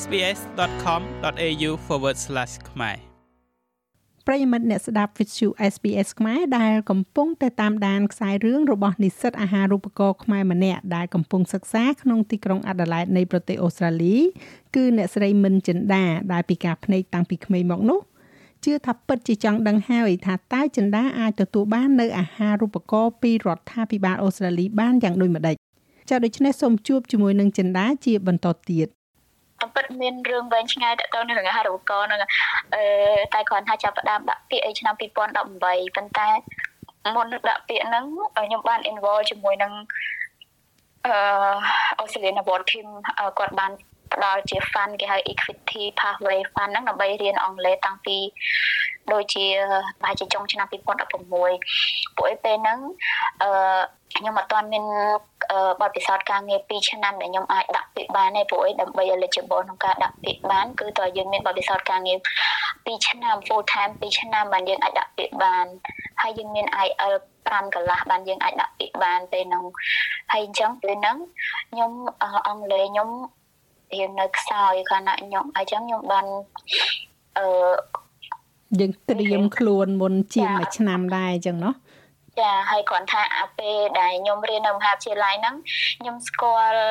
[0.00, 1.70] sbs.com.au/
[2.70, 2.96] ខ្មែរ
[4.26, 14.16] ប្រិយមិត្តអ្នកស្ដាប់ Vithu SBS ខ្មែរដែលកំពុងតែតាមដានខ្សែរឿងរបស់និស្សិតអាហារូបករណ៍ខ្មែរម្នាក់ដែលកំពុងសិក្សាក្នុងទីក្រុង Adelaide នៃប្រទេសអូស្ត្រាលី
[14.74, 18.00] គឺអ្នកស្រីមិនចិន្តាដែលពិការភ្នែកតាំងពីក្មេងមកនោះ
[18.64, 25.56] ជឿថាពិតជាចង់ដឹងហើយថាតើចិន្តាអាចទទួលបាននៅអាហារូបករណ៍ពីរដ្ឋាភិបាលអូស្ត្រាលីបានយ៉ាងដូចម្តេច
[26.10, 28.88] ចាដូច្នេះសូមជួបជាមួយនឹងចិន្តាជាបន្តទៀត
[29.74, 32.20] ពិតមានរឿងវែងឆ្ងាយតទៅនឹងអាហារូបករណ៍នឹង
[32.74, 32.82] អឺ
[33.34, 35.24] តែគ្រាន់ថាចាប់ផ្ដើមដាក់ពាក្យអីឆ្នាំ2018ប៉ុ
[36.04, 36.28] ន្តែ
[37.14, 38.04] មុននឹងដាក់ពាក្យហ្នឹង
[38.36, 39.72] ខ្ញុំបាន involve ជាមួយនឹង
[41.06, 41.14] អឺ
[42.02, 42.86] Australian Award Team
[43.38, 43.72] គាត់បាន
[44.14, 48.16] ផ្ដល់ជា fund គេហៅ equity pathway fund ហ្នឹងដើម្បីរៀនអង់គ្លេសតាំងពី
[49.12, 49.46] ដូចជា
[50.00, 50.74] ប្រហែលជាចុងឆ្នាំ2016
[52.16, 52.78] ពួកឯពេលហ្នឹង
[53.42, 53.50] អឺ
[54.16, 54.84] ខ្ញុំអត់ទាន់មាន
[55.81, 62.17] បទពិសោធន៍ការងារ2ឆ្នាំដែលខ្ញុំអាចដាក់ពាក្យបានទេព្រោះអីដើម្បី eligible ក្នុងការដាក់ពាក្យបានគឺតើយើងមានបទពិសោធន៍ការងារ
[62.57, 65.65] 2ឆ្នាំ full time 2ឆ្នាំបានយើងអាចដាក់ពាក្យបាន
[66.21, 67.13] ហើយយើងមាន IEL
[67.45, 69.63] 5កន្លះបានយើងអាចដាក់ពាក្យបានពេលហ្នឹង
[70.31, 71.17] ហើយអញ្ចឹងពេលហ្នឹង
[71.71, 71.91] ខ្ញុំ
[72.47, 73.09] អង់គ្លេសខ្ញុំ
[73.93, 76.25] រៀននៅខ្សោយខណៈខ្ញុំអញ្ចឹងខ្ញុំបាន
[77.37, 77.47] អឺ
[78.79, 81.75] យើងត្រៀមខ្លួនមុនជាងមួយឆ្នាំដែរអញ្ចឹងเนาะ
[82.40, 85.56] ចាហើយគ្រាន់ថាអាពេលដែលខ្ញុំរៀននៅមហាវិទ្យាល័យហ្នឹង
[86.00, 86.82] ខ្ញុំស្គាល់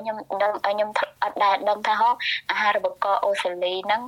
[0.00, 0.88] ខ្ញុំដឹងខ្ញុំ
[1.22, 2.08] អត់ដែលដឹងថាហោ
[2.50, 4.02] អាហារូបករណ៍អូស្ត្រាលីហ្នឹង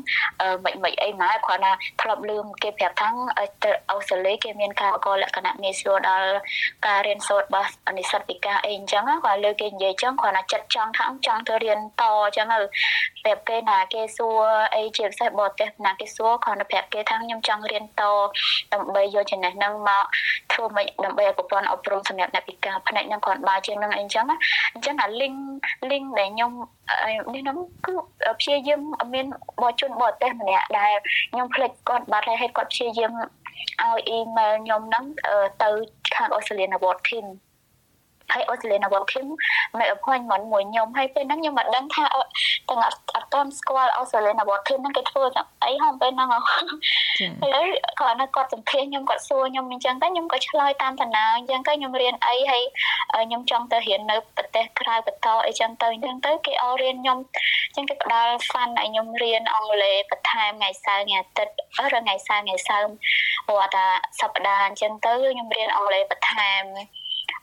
[0.65, 3.09] មិនមិនអីម៉ែគ្រាន់ថាធ្លាប់លឺគេប្រាប់ថា
[3.91, 6.31] អូស្ត្រាលីគេមានការកលក្ខណៈងាយស្រួលដល់
[6.87, 12.59] ការរៀនសូត្ររបស់និស្សិតពិការអីអញ្ចឹងគាត់លើគេនិយាយអញ្ចឹងគ្រាន់តែចិត្តចង់ថាចង់ទៅរៀនតអញ្ចឹងទៅ
[13.25, 14.41] ប្រាប់គេណាគេសួរ
[14.75, 18.03] អីជាពិសេសបរទេសណាគេសួរគ្រាន់តែប្រាប់គេថាខ្ញុំចង់រៀនត
[18.73, 20.05] ដើម្បីយកចំណេះហ្នឹងមក
[20.53, 24.27] ធ្វើមិនដើម្បីឲ្យប្រព័ន្ធអប់រំសម្រាប់អ្នកពិការផ្នែកហ្នឹងគ្រាន់បើជាងហ្នឹងអីចឹង
[24.73, 25.37] អញ្ចឹងអា link
[25.91, 26.53] link ដែលខ្ញុំ
[27.35, 27.95] នេះហ្នឹងគឺ
[28.41, 28.81] ព្យាយាម
[29.15, 29.27] មាន
[29.63, 30.93] បរជនបរទេសម្នាក់ដែល
[31.33, 33.13] ខ្ញុំភ្លេចគាត់បាត់ហើយគាត់ព្យាយាម
[33.83, 35.05] ឲ្យ email ខ្ញុំហ្នឹង
[35.63, 35.71] ទៅ
[36.15, 37.27] ខាង Australian Award Team
[38.33, 39.27] ហើយអូស្ត្រាលីណាវ៉ាឃីម
[39.79, 42.05] មក appointment មួយខ្ញុំហើយពេលហ្នឹងខ្ញុំមិនដឹងថា
[42.69, 42.89] ទាំងអ
[43.23, 45.23] ត់ទាន់ស្គាល់អូស្ត្រាលីណាវ៉ាឃីមហ្នឹងគេធ្វើ
[45.65, 47.69] អីហងពេលហ្នឹងហើយ
[48.01, 52.63] គាត់នៅគាត់សម្ភាសខ្ញុំគាត់សួរខ្ញុំអញ្ចឹងតែខ្ញុំក៏ឆ្លើយតាមតំណើអញ្ចឹងទៅខ្ញុំរៀនអីហើយ
[53.27, 57.19] ខ្ញុំចង់ទៅរៀននៅប្រទេសក្រៅបន្តអីចឹងទៅអញ្ចឹងទៅគេអររៀនខ្ញុំ
[57.69, 61.55] អញ្ចឹងគេផ្ដល់ fund ឲ្យខ្ញុំរៀនអង់គ្លេសបន្ថែមថ្ងៃសៅរ៍ថ្ងៃអាទិត្យ
[61.97, 62.91] ឬថ្ងៃសៅរ៍ថ្ងៃសៅរ៍
[63.47, 63.87] ព្រោះថា
[64.21, 66.65] សប្តាហ៍អញ្ចឹងទៅខ្ញុំរៀនអង់គ្លេសបន្ថែម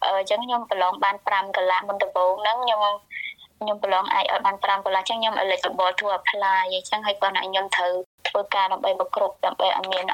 [0.04, 2.80] អញ្ចឹងខ្ញុំប្រឡងបាន5កន្លះមុនដំបូងហ្នឹងខ្ញុំ
[3.60, 7.92] ខ្ញុំប្រឡងអាចឲ្យបាន5កន្លះអញ្ចឹងខ្ញុំ eligible to apply អញ្ចឹងហើយគាត់ឲ្យខ្ញុំត្រូវ
[8.28, 10.06] ធ្វើការដើម្បីមកគ្រប់ដើម្បីឲ្យមាន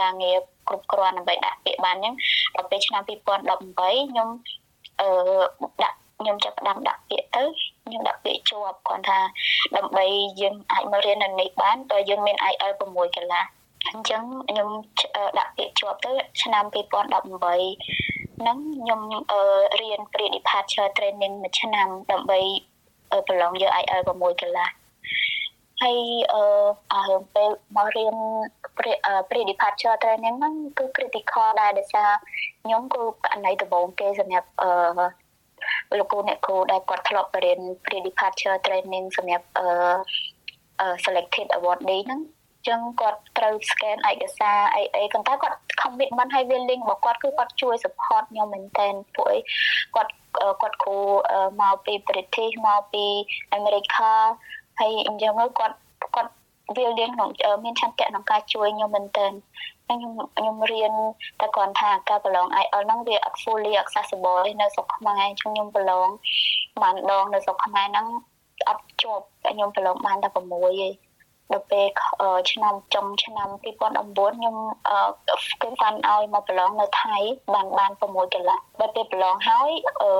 [0.00, 0.38] ការងារ
[0.68, 2.14] គ្រប់គ្រាន់ដើម្បីដាក់ពាក្យបានអញ្ចឹង
[2.56, 4.28] ដល់ពេលឆ្នាំ2018ខ្ញុំ
[5.00, 5.08] អឺ
[5.82, 7.42] ដាក់ខ្ញុំចាប់ផ្ដើមដាក់ពាក្យទៅ
[7.84, 9.18] ខ្ញុំដាក់ពាក្យជាប់គាត់ថា
[9.76, 10.06] ដើម្បី
[10.40, 13.44] យើងអាចមករៀននៅនេះបានតើយើងមាន IEL 6កន្លះ
[13.88, 14.68] អញ្ចឹងខ្ញុំ
[15.38, 19.00] ដាក់ពាក្យជាប់ទៅឆ្នាំ2018ហ្នឹងខ្ញុំ
[19.80, 22.40] រៀន pre departure training មួយឆ្នាំដើម្បី
[23.28, 24.68] ប្រឡងយក IEL 6កន្លះ
[25.82, 25.98] ហើយ
[26.32, 26.42] អឺ
[26.92, 27.02] អើ
[27.34, 28.14] ពេលមករៀន
[29.30, 32.10] pre departure training ហ្នឹងគឺ critical ដែរដោយសារ
[32.62, 42.20] ខ្ញុំគឺករណីដំបូងគេសម្រាប់អឺលោកគ្រូអ្នកគ្រូដែលគាត់ធ្លាប់រៀន pre departure training សម្រាប់អឺ selected awardee ហ្នឹង
[42.68, 49.40] ចឹងគាត់ត្រូវ scan ឯកសារអីអីប៉ុន្តែគាត់ commitment ឲ្យវា link របស់គាត់គឺគាត់ជួយ support ខ្ញុំមែនតើពួកអី
[49.94, 50.12] គាត់
[50.60, 50.98] គាត់គ្រូ
[51.60, 53.04] មកពី British មកពី
[53.58, 54.12] America
[54.80, 55.76] ហើយអញ្ចឹងគាត់
[56.16, 56.32] គាត់
[56.76, 57.30] វាលៀងក្នុង
[57.64, 59.26] មានឆន្ទៈក្នុងការជួយខ្ញុំមែនតើ
[59.88, 60.92] ខ្ញុំខ្ញុំរៀន
[61.40, 66.08] តែគ្រាន់ថាការប្រឡង IELTS ហ្នឹងវាអត់ fully accessible នៅស្រុកខ្មែរអញ្ចឹងខ្ញុំប្រឡង
[66.82, 68.06] បានដងនៅស្រុកខ្មែរហ្នឹង
[68.68, 71.09] អត់ជាប់តែខ្ញុំប្រឡងបានតែ6ឯង
[71.52, 71.86] ដល់ពេល
[72.52, 74.56] ឆ្នាំចុងឆ្នាំ2019ខ្ញុំ
[75.60, 77.16] គេហ្វាន់ឲ្យមកប្រឡងនៅថៃ
[77.54, 78.02] បានបាន6
[78.34, 79.70] កន្លះដល់ពេលប្រឡងហើយ
[80.02, 80.10] អឺ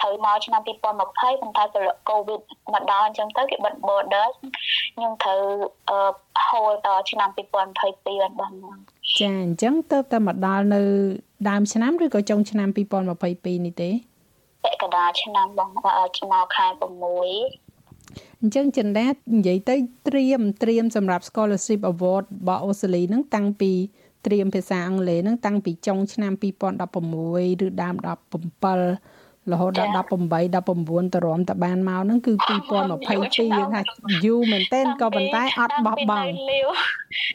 [0.00, 1.64] ត្រូវមកឆ្នាំ2020ប៉ុន្តែ
[2.08, 2.40] កូវីដ
[2.72, 4.26] មកដល់អញ្ចឹងទៅគេបិទ border
[4.94, 5.40] ខ្ញុំត្រូវ
[5.90, 5.98] អឺ
[6.46, 7.70] hold ដល់ឆ្នាំ2022បាន
[8.40, 8.78] បាន
[9.18, 10.82] ចាអញ្ចឹងទៅតែមកដល់នៅ
[11.48, 13.90] ដើមឆ្នាំឬក៏ចុងឆ្នាំ2022នេះទេ
[14.64, 17.69] ពាក់កណ្ដាលឆ្នាំបងមកខែ6
[18.42, 19.76] អញ្ចឹងចិនដានិយាយទៅ
[20.08, 23.72] ត្រៀមត្រៀមសម្រាប់ scholarship award របស់អូស្ត្រាលីហ្នឹងតាំងពី
[24.26, 32.32] ត្រៀមភាសាអង់គ្លេសហ្នឹងតាំងពីចុងឆ្នាំ2016ឬដើម17រហូតដល់18 19ទៅរំតបានមកហ្នឹងគឺ
[32.90, 33.82] 2022យើងថា
[34.24, 36.28] យូរមែនទែនក៏ប៉ុន្តែអត់បោះបង់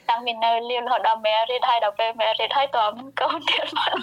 [0.10, 3.98] តាំងពីនៅលៀវរហូតដល់ married ហើយដល់ពេល married ហើយតើមានកូនទៀតមក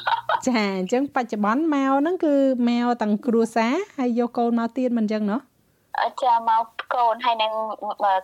[0.49, 2.35] ចាអញ្ចឹងបច្ចុប្បន្នមកហ្នឹងគឺ
[2.69, 5.41] មកទាំងគ្រួសារហើយយកកូនមកទៀតមិនអញ្ចឹងណោះ
[6.23, 7.53] ចាមកកូនហើយនឹង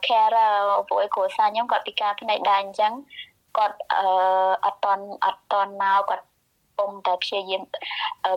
[0.06, 0.52] carer
[0.88, 2.92] ពួកឯគ្រួសារខ្ញុំគាត់ពិការផ្នែកដែរអញ្ចឹង
[3.56, 4.06] គាត់អឺ
[4.64, 6.24] អត់តន់អត់តន់មកគាត់
[6.78, 7.62] ពុំតែព្យាយាម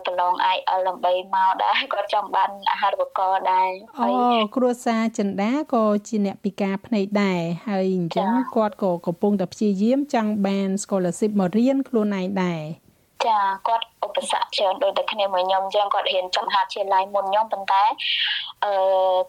[0.06, 4.10] ប្រឡង IEL ដើម្បីមកដែរគាត់ចង់បានអាហារូបករណ៍ដែរអូ
[4.56, 12.62] គ្រួសារចិន្តាក៏ជាអ្នកពិការភ្នែកដែរហើយអញ្ចឹងគាត់ក៏កំពុងតែព្យាយាមចង់បាន scholarship មករៀនខ្លួនឯងដែរ
[13.28, 17.84] ចាគាត់ ឧបសគ្គច្រើនដូចតែគ្នាមួយខ្ញុំអញ្ចឹងគាត់រៀនចំហាត់ជាឡាយមុនខ្ញុំប៉ុន្តែ
[18.64, 18.74] អឺ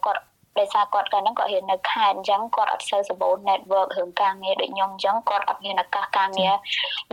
[0.05, 0.21] គាត់
[0.59, 6.53] ដោយសារគាត់កាលហ្នឹងគាត់រៀននៅខេត្តអញ្ចឹងគាត់អត់សូវសម្បូរ network រឿងការងារដូចខ្ញុំអញ្ចឹងគាត់អត់មានឱកាសការងារ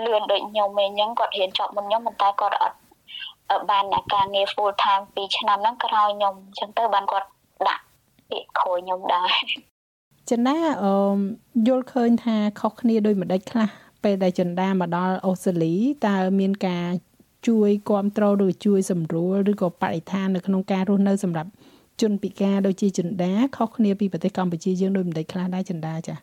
[0.04, 2.76] លឿនដូចខ្ញុំឯងអញ្ចឹងគាត់រៀនចប់មុនខ្ញុំប៉ុន្តែគាត់អត់
[3.70, 3.84] បាន
[4.14, 7.28] ការងារ full time 2ឆ្នាំហ្នឹងក្រោយខ្ញុំអញ្ចឹងទៅបានគាត់
[7.68, 7.84] ដាក់
[8.30, 9.32] ពាក្យខូចខ្ញុំដែរ
[10.30, 10.92] ចិន្តាអឺ
[11.66, 13.68] យល់ឃើញថាខុសគ្នាដោយម្ដេចខ្លះ
[14.04, 15.74] ពេលដែលចិន្តាមកដល់អូស្ត្រាលី
[16.06, 16.88] តើមានការ
[17.46, 21.50] ជួយគ្រប់គ្រងឬជួយសម្រួលឬក៏បរិស្ថាននៅក្នុងការរស់នៅសម្រាប់
[22.00, 26.14] ជនពិការដូចជាចិន្តាខុសគ្នាពីប្រទេសកម្ពុជាយើងដូចម្ដេចខ្លះដែរចិន្តាចា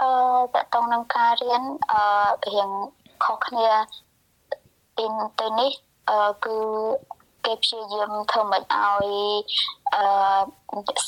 [0.00, 0.10] អឺ
[0.54, 2.70] តកតងនឹងការរៀនអឺរៀង
[3.24, 3.68] ខុសគ្នា
[4.96, 5.06] ពី
[5.40, 5.70] ទៅនេះ
[6.10, 6.56] អឺគឺ
[7.44, 9.08] គេព្យាយាមធ្វើមិនឲ្យ
[9.94, 10.04] អឺ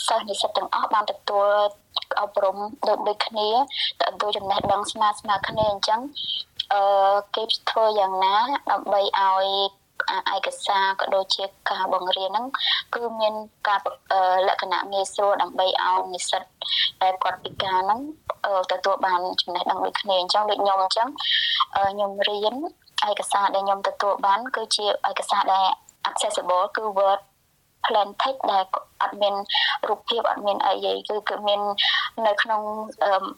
[0.09, 1.49] សិស្សនិស្សិតទាំងអស់បានទទួល
[2.21, 2.57] អប់រំ
[2.89, 3.49] ដូចដូចគ្នា
[4.03, 6.01] ទទួលចំណេះដឹងស្មើស្មើគ្នាអញ្ចឹង
[6.72, 6.82] អឺ
[7.37, 8.37] គេធ្វើយ៉ាងណា
[8.70, 9.46] ដើម្បីឲ្យ
[10.34, 12.46] ឯកសារក៏ដូចជាការបង្រៀនហ្នឹង
[12.94, 13.34] គឺមាន
[13.69, 13.81] ការ
[14.49, 16.43] លក្ខណៈងាយស្រួលដើម្បីឲ្យនិស្សិត
[17.02, 18.00] ដែលគាត់ពិការហ្នឹង
[18.72, 21.08] ទទួលបានចំណេះដឹងដូចគ្នាអញ្ចឹងដូចខ្ញុំអញ្ចឹង
[21.75, 22.55] ខ្ញុំរៀន
[23.08, 25.66] ឯកសារដែលខ្ញុំទទួលបាន គឺជាឯកសារដែល
[26.11, 27.20] accessible គឺ Word
[27.87, 28.65] plan text ដែល
[29.03, 29.35] អត់មាន
[29.89, 31.61] រូបភាពអត់មានអីទេគឺគឺមាន
[32.27, 32.63] នៅក្នុង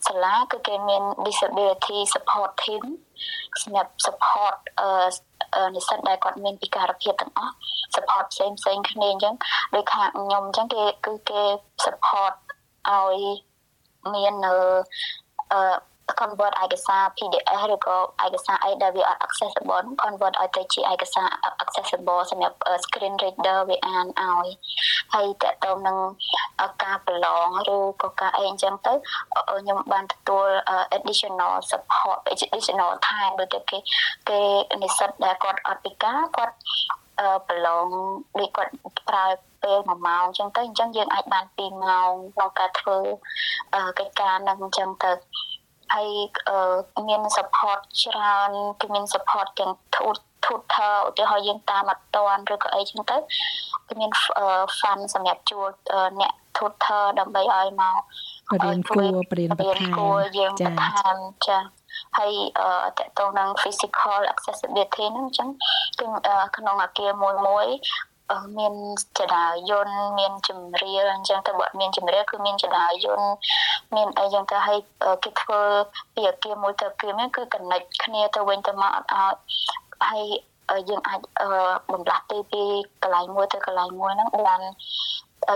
[0.06, 2.82] សាលាគឺគេមាន disability support team
[3.62, 7.54] សម្រាប់ support អឺនិស្សិតដែលគាត់មានពិការភាពទាំងអស់
[7.94, 9.34] support ផ្សេងផ្សេងគ្នាអញ្ចឹង
[9.74, 11.42] ដូចខាងខ្ញុំអញ្ចឹងគេគឺគេ
[11.84, 12.34] support
[12.90, 13.18] ឲ្យ
[14.14, 14.54] មាននៅ
[15.52, 15.60] អឺ
[16.20, 21.26] convert ឯកសារ PDF ឬក៏ឯកសារអីដែលវាអត់ accessible convert ឲ្យទៅជាឯកសារ
[21.64, 24.48] accessible សម្រាប់ screen reader វាអានឲ្យ
[25.14, 25.98] ហើយតើតើនឹង
[26.84, 28.92] ការប្រឡងឬក៏ការអីអញ្ចឹងទៅ
[29.50, 30.48] ខ្ញុំបានទទួល
[30.96, 33.78] additional support additional time ដូចទៅគេ
[34.28, 34.40] គេ
[34.82, 36.54] និស្សិតដែលគាត់អត់ពិការគាត់
[37.48, 37.86] ប្រឡង
[38.38, 38.72] ដូចគាត់
[39.08, 39.26] ប្រើ
[39.62, 42.98] ពេល1ម៉ោងអញ្ចឹងទៅអញ្ចឹងយើងអាចបាន2ម៉ោងក្នុងការធ្វើ
[43.98, 45.12] កិច្ចការនឹងអញ្ចឹងទៅ
[45.94, 46.08] ហើយ
[47.08, 48.50] មាន support ច្រើន
[48.80, 53.16] គឺមាន support ទាំង tutor ឧទាហរណ៍យើងតាមអត់តាន់ឬក៏អីចឹងទៅ
[53.88, 54.10] គឺមាន
[54.78, 55.66] fund សម្រាប់ជួល
[56.20, 57.96] អ្នក tutor ដើម្បីឲ្យមក
[58.64, 61.16] រៀនគួររៀនបន្ថែមគួរយើងបន្ថែម
[61.46, 61.58] ចា
[62.18, 62.32] ហើយ
[62.98, 65.48] តកតងនឹង physical accessibility ហ្នឹងអញ្ចឹង
[65.98, 66.06] គឺ
[66.56, 67.66] ក្នុងអាគារមួយមួយ
[68.58, 68.74] មាន
[69.18, 73.28] ចដាយន្តមានចម្រៀលអញ្ចឹងទៅបើមានចម្រៀលគឺមានចដាយន្ត
[73.96, 74.78] មានអីយ៉ាងទៅឲ្យ
[75.24, 75.60] គេធ្វើ
[76.14, 79.30] ពីអាគារមួយទៅអាគារមួយគឺ connect គ្នាទៅវិញទៅមកអត់ឲ្យ
[80.10, 81.20] ហើយយើងអាច
[81.92, 82.62] បំលាស់ទីពី
[83.02, 84.60] កន្លែងមួយទៅកន្លែងមួយហ្នឹងបាន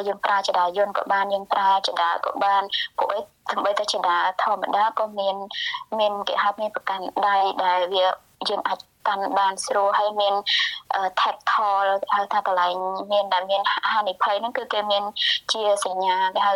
[0.07, 2.63] យើងប្រើចដាយន្តក៏បានយើងប្រើចដាក៏បាន
[2.99, 5.37] ពួកឯងដើម្បីតែចដាធម្មតាក៏មាន
[5.99, 8.05] មានគេហៅមានប្រកាន់ដៃដែលវា
[8.49, 8.79] យើងអាច
[9.09, 10.35] កាន់បានស្រួលហើយមាន
[11.21, 12.75] tactile ហៅថាកន្លែង
[13.13, 13.63] មានដែលមាន
[13.93, 15.05] ហានិភ័យហ្នឹងគឺគេមាន
[15.53, 16.53] ជាសញ្ញាគេហៅ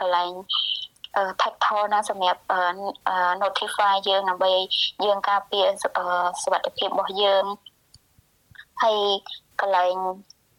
[0.00, 0.30] កន្លែង
[1.42, 2.42] tactile ណាសម្រាប់
[3.42, 4.52] notify យើងដើម្បី
[5.04, 5.66] យើងការពារ
[6.42, 7.44] សុវត្ថិភាពរបស់យើង
[8.82, 8.98] ហើយ
[9.60, 9.94] កន្លែង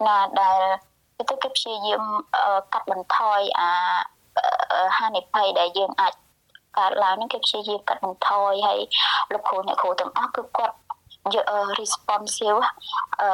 [0.07, 0.59] ណាដែល
[1.29, 2.03] ទៅគេព្យាយាម
[2.73, 3.71] កាត់បន្ថយអា
[4.97, 6.13] ហានិភ័យដែលយើងអាច
[6.77, 8.79] កើតឡើងហ្នឹងគេព្យាយាមកាត់បន្ថយហើយ
[9.33, 10.75] លោកគ្រូអ្នកគ្រូទាំងអស់គឺគាត់
[11.81, 12.59] responsive
[13.21, 13.29] អឺ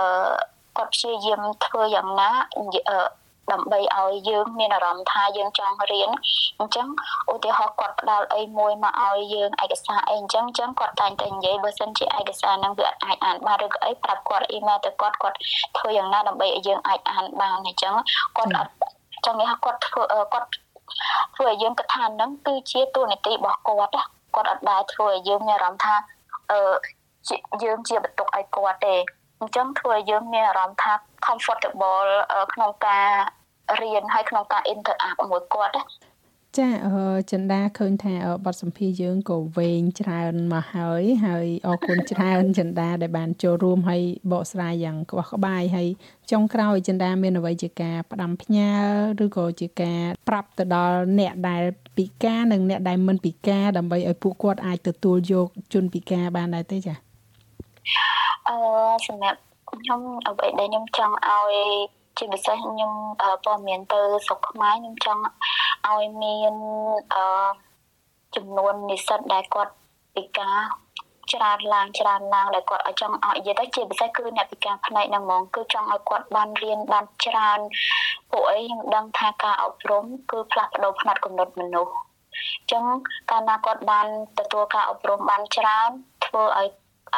[0.77, 2.31] គាត់ព្យាយាមធ្វើយ៉ាងណា
[3.51, 6.09] ដើម្បីឲ្យយើងមានអារម្មណ៍ថាយើងចង់រៀន
[6.59, 6.87] អញ្ចឹង
[7.33, 15.37] ឧទាហរណ៍គាត់ផ្ដល់អីមួយមកឲ្យយើងឯកសារអីអញ្ចឹងអញ្ចឹងគាត់តែងតែនិយាយបើសិនជាឯកសារហ្នឹងវាអាចអានបានឬក៏អីប្រាប់គាត់អ៊ីមែលទៅគាត់គាត់
[15.77, 17.93] ធ្វើយ៉ាងណាដើម្បីឲ្យយើងអាចអានបានអញ្ចឹង
[18.37, 18.71] គាត់អត់
[19.25, 20.47] ចង់និយាយថាគាត់ធ្វើគាត់
[21.35, 23.93] ធ្វើឲ្យយើងគិតថាហ្នឹងគឺជាតួនាទីរបស់គាត់
[24.35, 25.95] គាត់អត់ដែរធ្វើឲ្យយើងមានអារម្មណ៍ថា
[26.51, 26.59] អឺ
[27.63, 28.95] យើងជាបន្ទុកឲ្យគាត់ទេ
[29.39, 30.93] អញ្ចឹងធ្វើឲ្យយើងមានអារម្មណ៍ថា
[31.25, 32.09] comfortable
[32.53, 33.09] ក្នុងការ
[33.81, 35.73] រៀនហើយក្នុងការ interact ជាមួយគាត់
[36.57, 36.95] ចាអឺ
[37.31, 38.13] ចិន្តាឃើញថា
[38.45, 44.01] បទសម្ភាសយើងក៏វែងច្រើនមកហើយហើយអរគុណច្រើនចិន្តាដែលបានចូលរួមហើយ
[44.31, 45.87] បកស្រាយយ៉ាងក្បោះក្បាយហើយ
[46.31, 48.71] ចុងក្រោយចិន្តាមានអ្វីជាការផ្ដាំផ្ញើ
[49.23, 51.63] ឬក៏ជាការប្រាប់ទៅដល់អ្នកដែល
[51.97, 57.12] ពិការនិងអ្នកដែលមិនពិការដើម្បីឲ្យពួកគាត់អាចទទួលយកជនពិការបានដែរទេចា
[58.47, 58.55] អឺ
[59.07, 61.53] សម្រាប់ខ្ញុំអ្វីដែលខ្ញុំចង់ឲ្យ
[62.17, 62.91] ជជាពិសេសខ្ញុំ
[63.45, 65.21] ព័ត៌មានទៅស្រុកខ្មែរខ្ញុំចង់
[65.89, 66.53] ឲ្យមាន
[67.15, 67.25] អឺ
[68.35, 69.73] ចំនួននិស្សិតដែលគាត់
[70.15, 70.57] ពិការ
[71.33, 77.59] ច្រើនឡើងច្រើនឡើងដែលគាត់ឲ្យចង់ឲ្យនិយាយទៅជាពិសេសគឺអ្នកពិការផ្នែកហ្នឹងហ្មងគឺចង់ឲ្យគាត់បានរៀនបានច្រើន
[78.31, 82.83] ពួកអីខ្ញុំដឹងថាការអប់រំគឺផ្លាស់ប្ដូរផ្នត់គំនិតមនុស្សអញ្ចឹង
[83.31, 84.07] កាលណាគាត់បាន
[84.39, 85.89] ទទួលការអប់រំបានច្រើន
[86.25, 86.67] ធ្វើឲ្យ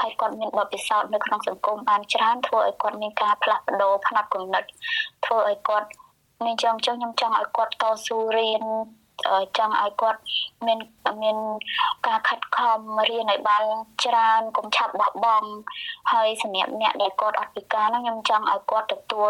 [0.02, 4.64] ឲ្យគាត់មានបទពិសោធន៍នៅក្នុងសង្គមបានច្រើនធ្វើឲ្យគាត់មានការផ្លាស់ប្ដូរផ្នត់គំនិត
[5.26, 5.88] ធ្វើឲ្យគាត់
[6.46, 8.64] មានចង់ចង់ខ្ញុំចង់ឲ្យគាត់តស៊ូរៀន
[9.58, 10.20] ចង់ឲ្យគាត់
[10.66, 10.80] មាន
[11.24, 11.38] មាន
[12.08, 13.64] ការខិតខំរៀនឲ្យបាន
[14.06, 15.50] ច្រើនកុំឆាប់បោះបង់
[16.12, 19.30] ហើយសម្រាប់អ្នកដែលគាត់អត់ពិការនោះខ្ញុំចង់ឲ្យគាត់ទទួល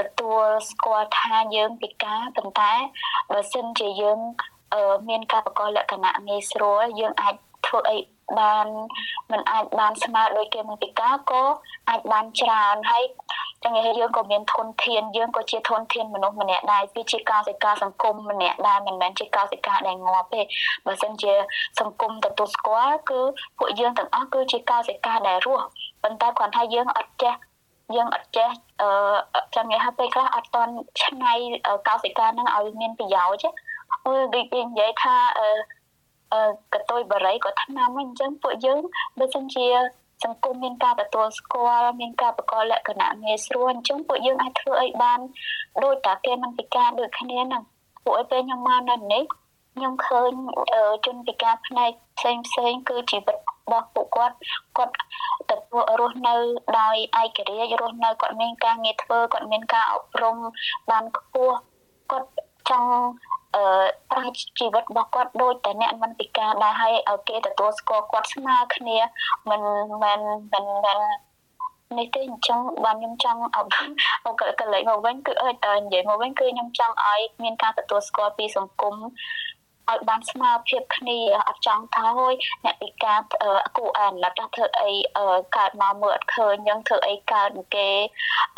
[0.00, 2.72] ទទួលស្គាល់ថាយើងពិការប៉ុន្តែ
[3.30, 4.18] បើសិនជាយើង
[5.08, 7.34] មានការប្រកបលក្ខណៈងាយស្រួលយើងអាច
[7.66, 7.98] ធ្វើអី
[8.38, 8.66] បាន
[9.32, 11.42] មិនអាចបានស្មើដោយគេមិនពិការក៏
[11.88, 13.04] អាចបានច្រើនហើយ
[13.64, 20.42] ចឹងយើងក៏មានធនធានយើងក៏ជាធនធានមនុស្សម្នាក់ដែរវាជាកោសិកាសង្គមម្នាក់ដែរមិនមែនជាកោសិកាដែលងាប់ទេ
[20.86, 21.32] បើមិនជា
[21.80, 23.20] សង្គមទទួលស្គាល់គឺ
[23.58, 25.64] ពួកយើងទាំងអស់គឺជាកោសិកាដែលរស់
[26.02, 27.34] ប៉ុន្តែគ្រាន់តែយើងអត់ចេះ
[27.94, 28.48] យើងអត់ចេះ
[28.82, 28.88] អឺ
[29.54, 31.32] ចាំនិយាយថាពេលខ្លះអត់តន់ឆ្នៃ
[31.88, 33.54] កោសិកានឹងឲ្យមានប្រយោជន៍
[34.06, 35.48] អឺដូចនិយាយថាអឺ
[36.74, 38.80] កតុយបរិយក៏ថ្នាំអញ្ចឹងពួកយើង
[39.18, 39.66] បើសិនជា
[40.24, 45.18] សង្គមមានការទទួលស្គាល់មានការប្រកបលក្ខណៈងាយស្រួលអញ្ចឹងពួកយើងអាចធ្វើអីបាន
[45.84, 47.62] ដោយតាគេមិនពិការដូចគ្នាហ្នឹង
[48.04, 49.22] ពួកឯពេលខ្ញុំមកនៅនេះ
[49.74, 50.30] ខ្ញុំឃើញ
[51.06, 54.36] ជនពិការផ្នែកផ្សេងផ្សេងគឺជីវិតរបស់ពួកគាត់
[54.76, 54.94] គាត់
[55.50, 56.36] ទទួលរស់នៅ
[56.80, 60.36] ដោយឯករាជ្យរស់នៅគាត់មានការងារធ្វើគាត់មានការអប់រំ
[60.90, 61.56] បានខ្ពស់
[62.10, 62.30] គាត់
[62.70, 62.92] ចង់
[63.56, 63.64] អឺ
[64.10, 66.94] ប្រាជ្ញជីវិតរបស់គាត់ដូចតែអ្នកមិនពិការដែរហើយ
[67.28, 68.98] គេទទួលស្គាល់គាត់ស្មើគ្នា
[69.50, 69.60] មិន
[70.02, 70.20] មិន
[70.52, 70.98] មិនមិន
[71.98, 73.66] នេះទេអញ្ចឹងបានខ្ញុំចង់អប
[74.26, 78.94] អូកលេចមកវិញគឺអើនិយាយមកវិញគឺខ្ញុំចង់ឲ្យមានការទទួលស្គាល់ពីសង្គម
[79.90, 81.18] ឲ្យបានស្មើភាពគ្នា
[81.48, 83.18] អត់ចង់ថាហួយអ្នកពិការ
[83.76, 84.92] គូអានឡាត់ធ្វើអី
[85.56, 87.88] កើតមកមើលអត់ឃើញយើងធ្វើអីកើតគេ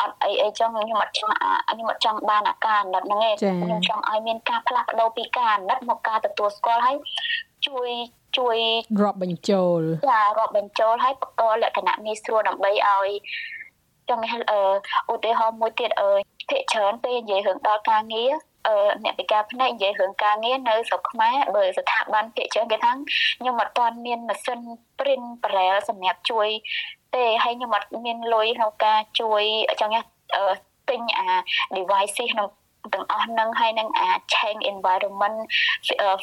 [0.01, 1.33] អត់អីអីចឹងខ្ញុំអត់ចង់
[1.69, 6.97] ខ្ញុំអត់ចង់បានអាការអាណិតហ្នឹងឯងខ្ញុំចង់ឲ្យមានការផ្លាស់ប្ដូរពីការអាណិតមកការទទួលស្គាល់ហើយ
[7.67, 7.89] ជួយ
[8.37, 8.57] ជួយ
[9.01, 9.79] រាប់បញ្ចូល
[10.11, 13.09] ចារាប់បញ្ចូលហើយបកលក្ខណៈងាយស្រួលដើម្បីឲ្យ
[14.09, 14.41] ចង់ឲ្យ
[15.11, 16.11] ឧទាហរណ៍មួយទៀតអឺ
[16.49, 18.31] ភាគច្រើនពេលនិយាយរឿងដល់ការងារ
[19.03, 22.91] អ្នកពិការភ្នែកនិយាយរឿងការងារនៅស្រុកខ្មែរបើស្ថាប័នភាគច្រើនគេថា
[23.39, 24.59] ខ្ញុំអត់ទាន់មានម៉ាស៊ីន
[24.99, 26.47] print ប្រែសម្រាប់ជួយ
[27.15, 29.43] ទេហើយខ្ញុំអត់មានលុយក្នុងការជួយ
[29.81, 30.05] ចង់
[30.89, 31.27] ទិញអា
[31.77, 32.47] devices ក្នុង
[32.93, 35.37] ទាំងអស់ហ្នឹងហើយនឹងអា change environment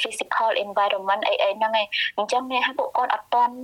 [0.03, 3.57] physical environment អីអីហ្នឹងឯងអញ្ចឹងមានឲ្យពួកគាត់អត់ទាន់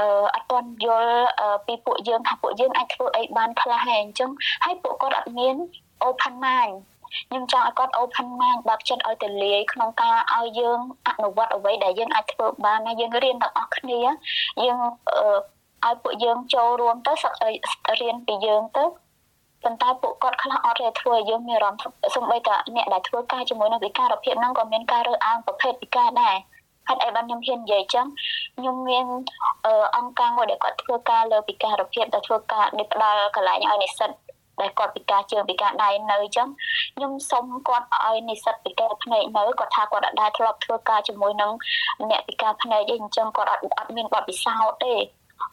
[0.00, 1.16] អឺអត់ទាន់យល់
[1.66, 4.30] ពីពួកយើងថាពួកយើងអាចធ្វើអីបានខ្លះហើយអញ្ចឹង
[4.64, 5.56] ហើយពួកគាត់អត់មាន
[6.08, 6.74] open mind
[7.28, 10.78] ខ្ញុំចង់ឲ្យគាត់ open mind បើកចិត្តឲ្យទៅលាយក្នុងការឲ្យយើង
[11.08, 14.00] អនុវត្តអ្វីដែលយើងអាចធ្វើបានណាយើងរៀនទាំងអស់គ្នា
[14.64, 14.78] យើង
[15.84, 17.32] ឲ្យពួកយើងចូលរួមទៅសឹក
[18.00, 18.84] រៀនពីយើងទៅ
[19.64, 21.82] ប៉ុន្តែពួកគាត់ខ្លះអត់ទេធ្វើឲ្យយើងមានអារម្មណ៍
[22.16, 26.36] សំបីតាអ្នកដែលធ្វើការជាមួយនឹងវិការភាពហ្នឹងក៏មានការរើសអើងប្រភេទវិការដែរ
[26.88, 28.06] ហេតុអីបានខ្ញុំហ៊ាននិយាយចឹង
[28.56, 29.06] ខ្ញុំមាន
[29.96, 34.10] អង្គការមួយដែលគាត់ធ្វើការលើពិការភាពដែលធ្វើការនេះផ្ដល់កន្លែងឲ្យនិស្សិត
[34.60, 36.48] ដែលគាត់ពិការជើងពិការដៃនៅអញ្ចឹង
[36.96, 41.52] ខ្ញុំសុំគាត់ឲ្យនិស្សិតពិការភ្នែកនៅគាត់ថាគាត់អត់ដែរធ្លាប់ធ្វើការជាមួយនឹង
[42.10, 44.94] អ្នកពិការភ្នែកទេអញ្ចឹងគាត់អត់អត់មានបទពិសោធន៍ទេ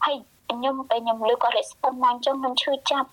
[0.04, 0.16] ហើយ
[0.50, 3.08] ខ្ញុំពេលខ្ញុំលើគាត់ respond មកអញ្ចឹងខ្ញុំឈឺចាប់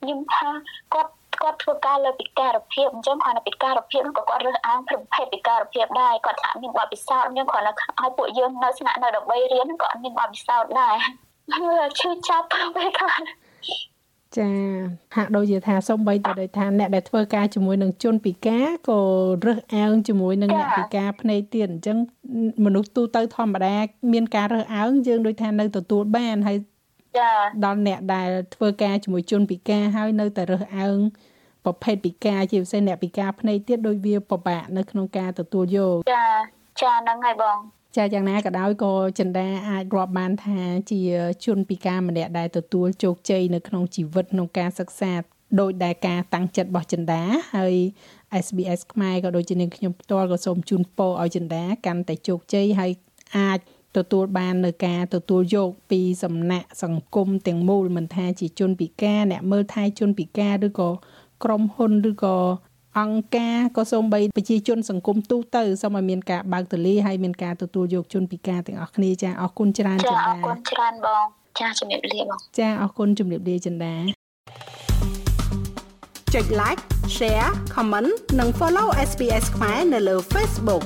[0.00, 0.48] ខ្ញុំថា
[0.94, 10.96] គាត់គាត់ធ្វើការលើពិការភាពអញ្ចឹងគាត់នៅពិការភាពក៏គាត់រើសអើងប្រភេទពិការភាពដែរគាត់ថាមានបទពិសោធន៍អញ្ចឹងគាត់នៅឲ្យពួកយើងនៅស្នាក់នៅដើម្បីរៀនក៏អត់មានបទពិសោធន៍ដែរ
[12.00, 12.46] ឈឺចាប់
[12.76, 13.14] ពេលខ្លះ
[14.38, 14.50] ចា
[15.16, 19.00] ហាក់ដូចជាថាសំបីតែដូចថាអ្នកដែលធ្វើការជាមួយនឹងជនពិការក៏
[19.46, 21.98] រើសអើងជាមួយនឹងអ្នកពិការភ្នែកទៀតអញ្ចឹង
[22.64, 23.76] មនុស្សទូទៅធម្មតា
[24.12, 26.58] មានការរើសអើងយើងដូចថានៅទទួលបានហើយ
[27.18, 27.30] ចា
[27.64, 30.98] ដល់អ្នកដែលធ្វើការជាមួយជនពិការហើយនៅតែរើសអើង
[31.64, 36.26] ប្រភេទពិការជាពិសេសអ្នកពិការភ្នែកទៀតដោយវាពិបាកនៅក្នុងការទទួលយកចា
[36.82, 37.56] ចាហ្នឹងហើយបង
[37.96, 40.60] ចាយ៉ាងណាក៏ដោយក៏ចិន្តាអាចរាប់បានថា
[40.90, 41.00] ជា
[41.44, 45.12] ជនពិការម្នាក់ដែលទទួលជោគជ័យនៅក្នុងជីវិតក្នុងការសិក្សា
[45.60, 47.22] ដោយដែលការតាំងចិត្តរបស់ចិន្តា
[47.56, 47.74] ហើយ
[48.44, 52.90] SBS ខ្មែរក៏ដូចជានាងខ្ញុំផ្ទាល់ក៏សូមជូនពរឲ្យចិន្តាកាន់តែជោគជ័យហើយ
[53.36, 53.58] អាច
[53.96, 60.90] ទទួលបាននៅការទទួលយកពីសំណាក់សង្គមទាំងមូលមិនថាជាជនពិការអ្នកមើលថែជនពិការឬក៏
[61.44, 62.36] ក្រុមហ៊ុនឬក៏
[63.00, 71.24] អង្គការក៏សូម្បីប្រជាជនសង្គមទូទៅសូមឲ្យមានការបើកទូលាយហើយមានការទទួលយកជនពិការទាំងអស់គ្នាចាអរគុណច្រើនចិន្តាចាអរគុណច្រើនបង
[71.60, 73.94] ចាជំរាបលាបងចាអរគុណជំរាបលាចិន្តា
[76.34, 76.82] ចុច like
[77.16, 80.84] share comment និង follow SPS ខ្មែរនៅលើ Facebook